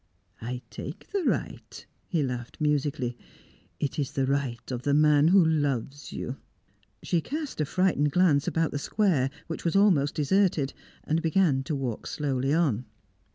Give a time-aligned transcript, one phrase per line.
[0.41, 3.15] "I take the right," he laughed musically.
[3.79, 6.37] "It is the right of the man who loves you."
[7.03, 11.75] She cast a frightened glance about the square, which was almost deserted, and began to
[11.75, 12.85] walk slowly on.